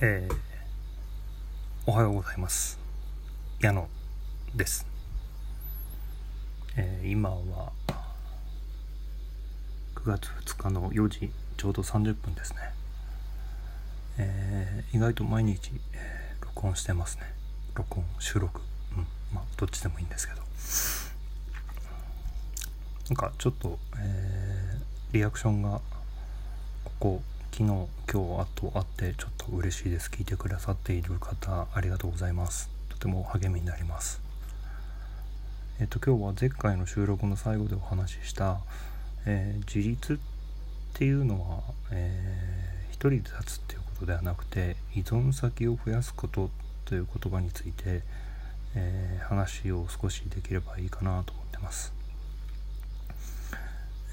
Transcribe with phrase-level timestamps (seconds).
[0.00, 0.34] えー、
[1.86, 2.80] おはようございます。
[3.60, 3.88] 矢野
[4.52, 4.86] です、
[6.76, 7.72] えー、今は
[9.94, 12.58] 9月2日の4時ちょうど30分ですね、
[14.18, 17.32] えー、意外と毎日、えー、録音してますね。
[17.76, 18.60] 録音収録。
[18.96, 20.42] うんまあどっちでもいいんですけど。
[23.10, 25.80] なんかちょっと、えー、リアクションが
[26.84, 27.22] ここ
[27.56, 27.86] 昨日今
[28.36, 30.10] 日あとあってちょっと嬉しいです。
[30.10, 32.68] 聞いてくださっている方ありがとうございます。
[32.88, 34.20] とても励みになります。
[35.78, 38.58] えっと今日は前回の収録の最後でお話しした、
[39.24, 40.16] えー、自立っ
[40.94, 41.60] ていうのは、
[41.92, 46.50] えー、一人で立つっていうことではなくて依存先を増やすこと
[46.86, 48.02] という言葉について、
[48.74, 51.92] えー、話を少しできればいいかなと思ってます。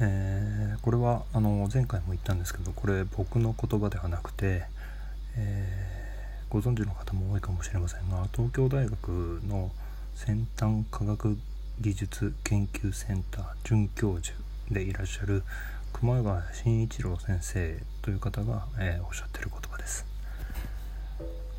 [0.03, 4.63] えー、これはあの前回も言ったんですけどこれ僕の言葉ではなくて、
[5.37, 9.71] えー、ご存知の方も多いかもしれませんが東京大学の
[10.15, 11.37] 先端科学
[11.79, 14.35] 技術研究センター准教授
[14.71, 15.43] でいらっしゃる
[15.93, 20.05] 熊谷慎一郎先生という方が、えー、おっしゃってる言葉です。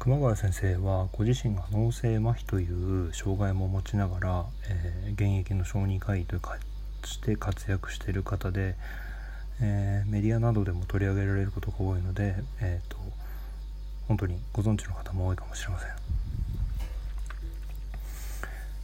[0.01, 6.41] 熊谷先生はご自身が脳性麻痺という障害も持ちながら、えー、現役の小児科医という
[7.09, 8.75] して活躍している方で、
[9.61, 12.97] えー、メディアなどでも取り上げられることが多いので、えーと、
[14.09, 15.91] 本当にご存知の方も多いかもしれません。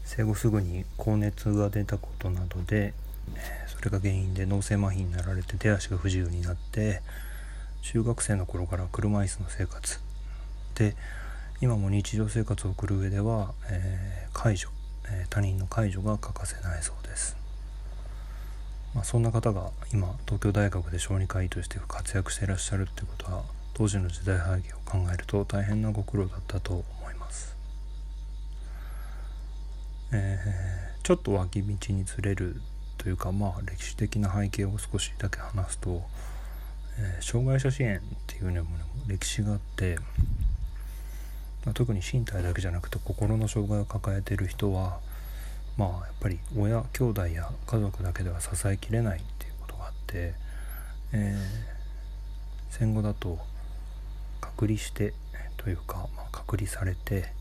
[0.05, 2.95] 生後すぐに高熱が出たことなどで、
[3.67, 7.03] それが原因で脳性麻痺になられて手足が不自由になって
[7.83, 10.01] 中学生の頃から車椅子の生活。
[10.75, 10.97] で
[11.61, 14.73] 今も日常生活を送る上では、えー、介助、
[15.11, 17.37] え他人の介助が欠かせないそうです。
[18.95, 27.57] まあ、そんな方が今東京大学で小児科医として活躍していらっしゃるってことは当時の時代背景を考えると大変なご苦労だったと思います。
[30.11, 32.61] えー、ちょっと脇道にずれる
[32.97, 36.03] というかまあ歴史的な背景を少しだけ話すと、
[36.99, 38.71] えー、障害者支援っていうのも
[39.07, 39.97] 歴史があって、
[41.65, 44.99] まあ、特に身体だけじゃなくて心の障害を抱えている人は
[45.79, 50.35] まあやっぱり親兄弟や家族だけでは支えきれないっていうことがあって、
[51.13, 53.39] えー、戦後だと
[54.41, 55.15] 隔離して
[55.57, 57.33] というか、まあ、隔離されて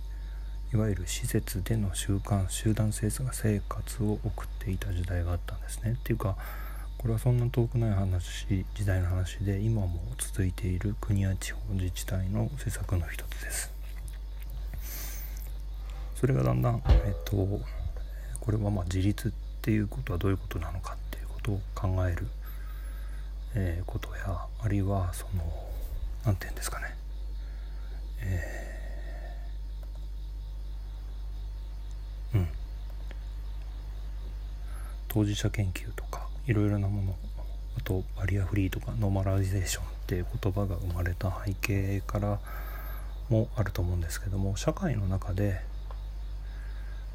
[0.71, 3.09] いわゆる施設での習慣集団生
[3.67, 5.93] 活を送っていた時代があったんですね。
[5.93, 6.35] っていうか
[6.99, 13.71] これはそんな遠くない話時代の話で今も続いている国や地方自治体の施策の一つです。
[16.15, 17.61] それがだんだん、えっと
[18.47, 19.31] これはまあ自立っ
[19.62, 22.28] ていうことはどういうことなのかっていうことを考える、
[23.56, 25.44] えー、ことやあるいはその
[26.24, 26.85] 何て言うんですかね、
[28.22, 32.47] えー、うん。
[35.09, 37.16] 当事者研究とかいろいろなもの
[37.78, 42.40] あとバリアフリーとかノーマライゼーションっていう言葉が生まれた背景から
[43.28, 45.59] もあると思うんですけども社会の中で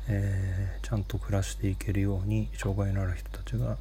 [0.08, 3.76] えー、ちゃんと暮らしていけるように障害のある人たちが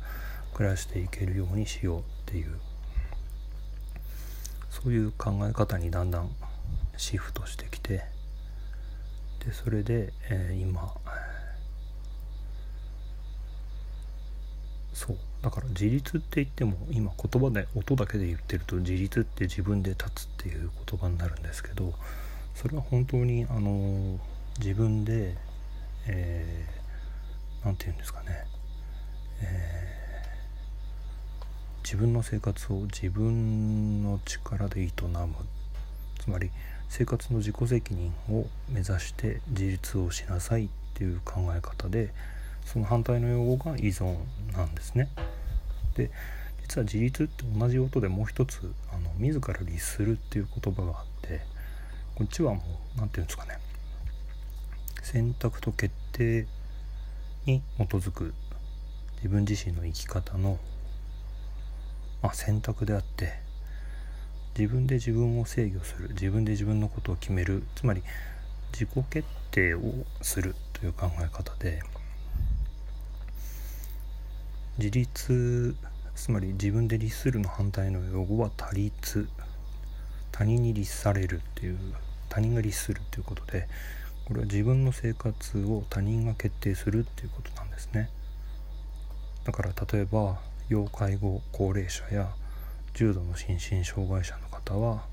[0.54, 2.60] 暮らしていけるようにしようっていう。
[4.72, 6.30] そういう考え方にだんだん
[6.98, 8.04] シフトしてきて
[9.46, 10.94] でそれで、えー、今
[14.94, 15.18] そう。
[15.42, 21.94] だから自立って言っても今言葉で音だけで言ってると自立って自分で立つっていう言葉になるんですけど
[22.56, 24.20] それは本当にあの
[24.60, 25.36] 自分で
[26.08, 28.46] えー、て言うんですかね、
[29.42, 35.36] えー、自分の生活を自分の力で営む。
[36.20, 36.52] つまり
[36.88, 42.14] 生活の自己責任を目指して自立をしなさいっていう考え方で
[42.66, 44.18] その反対の用語が依存
[44.54, 45.10] なんですね。
[45.96, 46.12] で
[46.62, 51.42] 実は自立って同じ音でもう一つあの自ら律するっていう言葉があって
[52.16, 52.60] こっちはも
[52.96, 53.58] う何て言うんですかね。
[55.02, 56.46] 選択と決定
[57.46, 58.34] に基づく
[59.16, 60.58] 自分自身の生き方の、
[62.22, 63.34] まあ、選択であって
[64.58, 68.04] 自分で自分を制御する自分で自分のことを決めるつまり
[68.74, 69.82] 自己決定を
[70.22, 71.82] するという考え方で
[74.78, 75.76] 自立
[76.16, 79.28] つまり自分で律するの反対の用語は他律
[80.32, 81.78] 他人に律されるっていう
[82.30, 83.68] 他人が律するっていうことで
[84.26, 88.10] これは自分の生活を他人が決定するっていうことなんですね。
[89.44, 90.40] だから例えば
[90.70, 92.30] 要介護高齢者や
[92.94, 95.04] 重度の心身障害者の方は、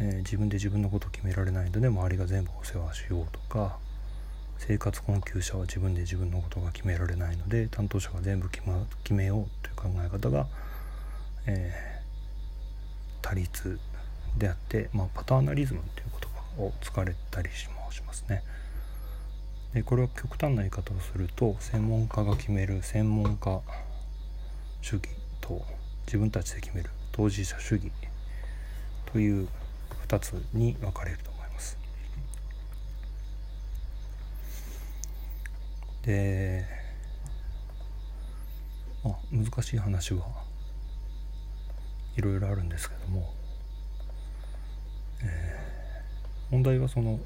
[0.00, 3.78] えー、自分で自分のことを決められないので周りが全部お世話しようとか
[4.58, 10.46] 生活困窮者は自分で自分のことが決められないので担当者が全部決,、ま、決めようという考え方が、
[11.46, 13.78] えー、多律
[14.38, 17.75] であって、まあ、パターナリズムという言葉を使われたりします。
[17.92, 18.42] しますね。
[19.74, 23.60] でこれは極端な言い方をすると専門家が決める専門家
[24.80, 25.08] 主義
[25.40, 25.62] と
[26.06, 27.90] 自分たちで決める当事者主義
[29.12, 29.48] という
[30.08, 31.78] 2つに分かれると思います。
[36.04, 36.64] で、
[39.04, 40.20] まあ、難しい話は
[42.16, 43.34] いろいろあるんですけども、
[45.22, 47.18] えー、問題はその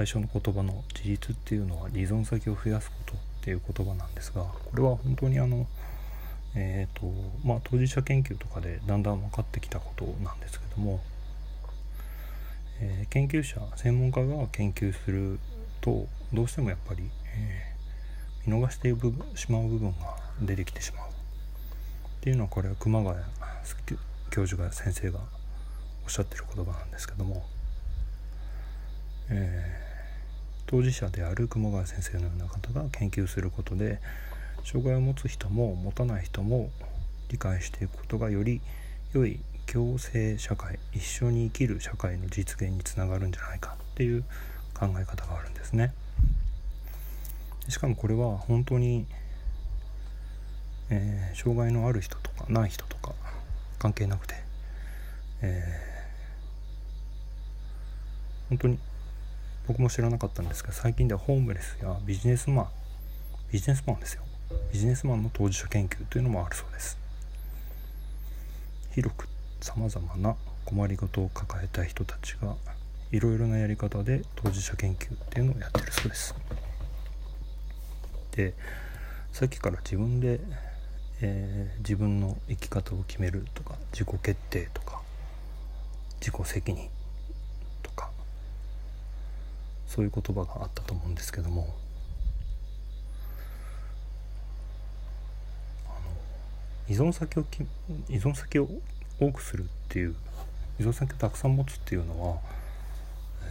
[0.00, 5.66] 最初の言葉の自立っていうのは依存先を増やすことっていう言葉なんですがこれは本当にあの
[6.56, 7.06] えーと
[7.44, 11.00] まあ、当事者研究とかでだんだん分かってきたことなんですけども、
[12.80, 15.38] えー、研究者専門家が研究する
[15.82, 17.02] とどうしてもやっぱり、
[17.36, 18.88] えー、見逃して
[19.38, 21.12] しまう部分が出てきてしまうっ
[22.22, 23.16] ていうのはこれは熊谷
[24.30, 25.20] 教授が先生が
[26.04, 27.44] おっしゃってる言葉なんですけども、
[29.28, 29.89] えー、
[30.70, 33.98] 当事者である熊谷先生のような方が研究することで
[34.62, 36.70] 障害を持つ人も持たない人も
[37.28, 38.60] 理解していくことがより
[39.12, 44.22] 良い共生社会一緒に生きる社会の実現につながるんじゃないかっていう
[44.72, 45.92] 考え方があるんですね。
[47.68, 49.06] しかもこれは本当に、
[50.88, 53.12] えー、障害のある人とかない人とか
[53.80, 54.36] 関係なくて、
[55.42, 58.78] えー、本当に
[59.70, 62.68] 僕も知らなかったんですが最近ではホームレスやビジネスマン
[63.52, 64.22] ビジネスマンですよ。
[64.72, 66.98] ビジネスマンの当事者研究というのもあるそうです。
[68.96, 69.28] 広く
[69.60, 70.34] さまざまな
[70.64, 72.56] 困りごとを抱えた人たちが
[73.12, 76.34] いろいろなやり方で当事者研究っていうのをやってるそうです。
[78.32, 78.54] で
[79.30, 80.40] さっきから自分で、
[81.20, 85.00] えー、自分の生き方を決めるとか自己決定とか
[86.20, 86.88] 自己責任
[89.90, 91.74] そういう言葉があったと思うんですけども。
[96.88, 97.44] 依存先を
[98.08, 98.68] 依存先を
[99.20, 100.16] 多くするっていう
[100.80, 102.38] 依存先をたくさん持つっていうのは、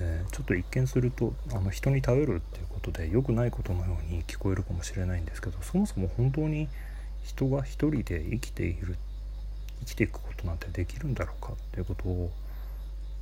[0.01, 6.67] えー、ちょっと一見するとあの人に頼るっていうことで良くないことのように聞こえるかもしれないんですけどそもそも本当に
[7.23, 8.97] 人が一人で生きている
[9.81, 12.31] 生きていくことなんてできるんだろうかっていうことを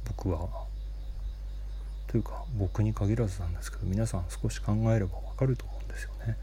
[0.07, 0.47] 僕は
[2.07, 6.37] というか僕に限らずなんですけど皆さん少し考えればわかると思うんですよね。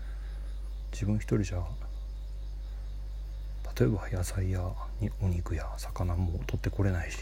[0.93, 1.63] 自分一人じゃ
[3.79, 4.63] 例えば野菜や
[5.21, 7.19] お肉や魚も取ってこれないし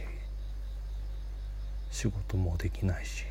[1.90, 3.24] 仕事もできないし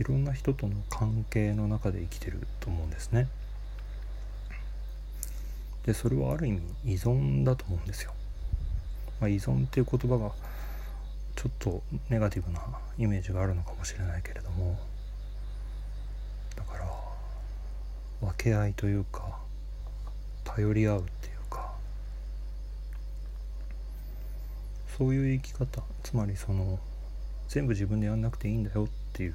[0.00, 3.28] いろんな人との関係の中で生きてると思うんですね。
[5.86, 8.12] でそれはある意味依存だと思うんですよ。
[9.20, 10.32] まあ、依存っていう言葉が
[11.36, 12.60] ちょっとネガティブな
[12.98, 14.78] イメージがあるのかもしれないけれども
[16.56, 16.86] だから
[18.20, 19.38] 分け合いというか
[20.44, 21.72] 頼り合うっていうか
[24.96, 26.78] そういう生き方つまりその
[27.48, 29.34] 全部自分でやんなくていいんだよっていう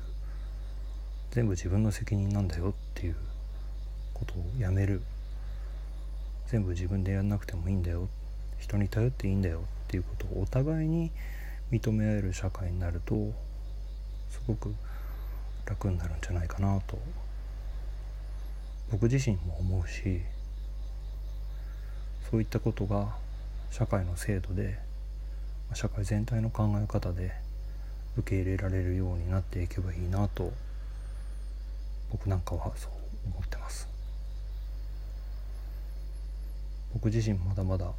[1.32, 3.16] 全部自分の責任なんだよっていう
[4.13, 5.01] ことをやめる。
[6.48, 8.08] 全部自分でやんなくてもいいんだよ。
[8.58, 11.12] 人に頼っていいんだよっていうことをお互いに
[11.72, 13.16] 認め合える社会になると
[14.30, 14.74] すごく
[15.66, 16.98] 楽になるんじゃないかなと
[18.92, 20.22] 僕自身も思うし
[22.32, 23.16] そういったことが
[23.72, 24.80] 社会の制度で
[25.74, 27.34] 社会全体の考え方で
[28.18, 30.54] 受け入れられるようになっていけばいいなと
[32.10, 32.92] 僕なんかはそう
[33.26, 33.88] 思ってます。
[36.94, 37.92] 僕自身まだまだ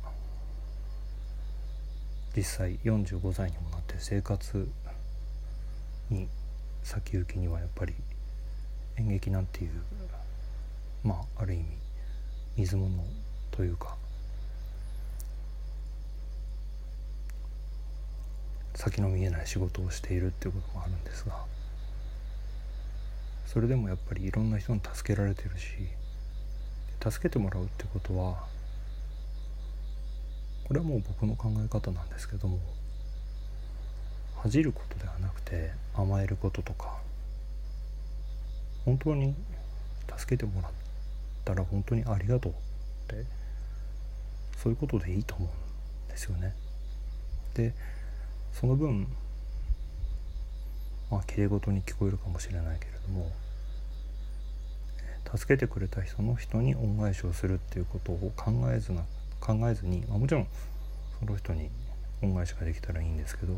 [2.39, 4.71] 実際45歳にもなって生活
[6.09, 6.29] に
[6.85, 7.95] 先行きにはやっぱり
[8.97, 9.71] 演劇なんていう
[11.03, 11.65] まあある意味
[12.57, 12.89] 水物
[13.51, 13.97] というか
[18.77, 21.35] 先の見えない仕事をしているっていうこともあるんですが
[23.47, 25.67] それでもやっぱりいろんな人に助けられてるし
[27.03, 28.58] 助けてもらうってことは
[30.69, 32.61] これはもう僕の考え方なんですけども
[34.37, 36.99] 恥じることではなくて甘えることとか
[38.85, 39.35] 本当に
[40.17, 40.73] 助けてもらっ
[41.47, 42.55] たら本当にありがとうっ
[43.17, 43.25] て
[44.63, 45.49] そういうことでいいと思う
[46.07, 46.55] んですよね。
[47.55, 47.73] で
[48.53, 49.09] その分
[51.11, 53.33] まあきれい事に聞こえるかもしれないけれども
[55.35, 59.03] 助けてくれた人の人に恩返しをするっていうことを考えずな
[59.41, 60.47] 考えずに、まあ、もちろん
[61.19, 61.71] その人に
[62.23, 63.55] 恩返しができたらいいんですけど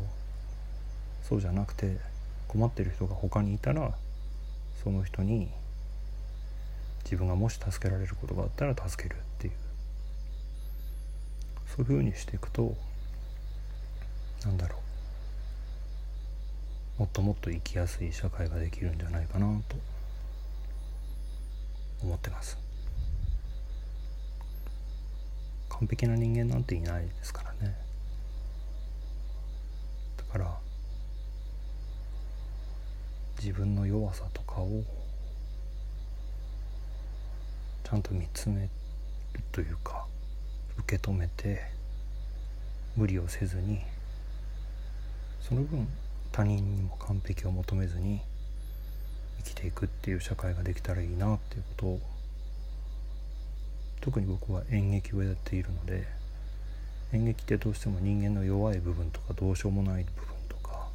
[1.23, 1.97] そうじゃなくて
[2.47, 3.93] 困ってる人が他にいたら
[4.83, 5.49] その人に
[7.03, 9.53] 自分がもし助けられることがあったら助けるっていう。
[11.75, 12.75] そういうふうにしていくと
[14.43, 14.75] なんだろ
[16.97, 17.01] う。
[17.01, 19.75] もっともっと生きやすい社会ができるんじゃないかなと
[22.03, 22.57] 思ってます。
[25.81, 27.75] 完璧な人間なんていないですからね。
[30.15, 30.57] だから
[33.39, 34.83] 自分の弱さとかを
[37.83, 38.69] ちゃんと見つめる
[39.51, 40.05] というか
[40.77, 41.63] 受け止めて
[42.95, 43.79] 無理をせずに
[45.41, 45.87] その分
[46.31, 48.21] 他人にも完璧を求めずに
[49.39, 51.99] 生きていくっていう社会ができたらいいなっていうことを
[54.01, 56.05] 特に僕は演劇をやっているので
[57.13, 60.87] 演劇ってどうしても人間の弱い部分とかどうしようもない部分とか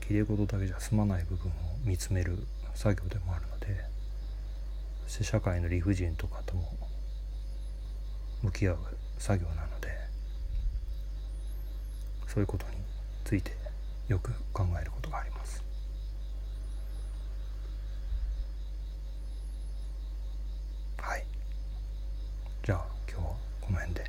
[0.00, 1.52] きれい事だけじゃ済まない部分を
[1.84, 2.38] 見つめる
[2.74, 3.80] 作業でもあるので
[5.06, 6.70] そして社会の理不尽とかとも
[8.42, 8.78] 向き合う
[9.18, 9.88] 作業なので
[12.26, 12.72] そういうことに
[13.24, 13.52] ついて
[14.06, 15.62] よく考えることがあります。
[20.98, 21.24] はい
[22.68, 23.30] じゃあ今日は
[23.62, 24.07] この辺で。